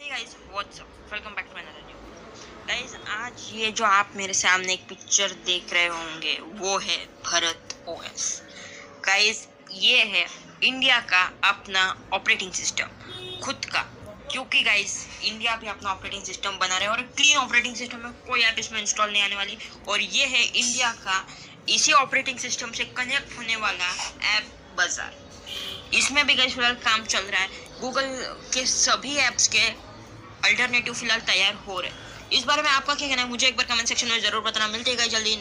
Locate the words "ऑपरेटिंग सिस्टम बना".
15.90-16.76